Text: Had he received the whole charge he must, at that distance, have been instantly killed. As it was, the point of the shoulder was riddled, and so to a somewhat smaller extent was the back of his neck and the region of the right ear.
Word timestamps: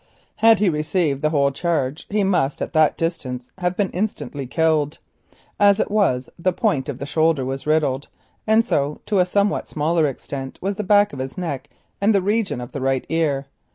Had 0.37 0.57
he 0.57 0.67
received 0.67 1.21
the 1.21 1.29
whole 1.29 1.51
charge 1.51 2.07
he 2.09 2.23
must, 2.23 2.59
at 2.59 2.73
that 2.73 2.97
distance, 2.97 3.51
have 3.59 3.77
been 3.77 3.91
instantly 3.91 4.47
killed. 4.47 4.97
As 5.59 5.79
it 5.79 5.91
was, 5.91 6.27
the 6.39 6.51
point 6.53 6.89
of 6.89 6.97
the 6.97 7.05
shoulder 7.05 7.45
was 7.45 7.67
riddled, 7.67 8.07
and 8.47 8.65
so 8.65 8.99
to 9.05 9.19
a 9.19 9.27
somewhat 9.27 9.69
smaller 9.69 10.07
extent 10.07 10.57
was 10.59 10.75
the 10.77 10.83
back 10.83 11.13
of 11.13 11.19
his 11.19 11.37
neck 11.37 11.69
and 12.01 12.15
the 12.15 12.21
region 12.23 12.59
of 12.59 12.71
the 12.71 12.81
right 12.81 13.05
ear. 13.09 13.45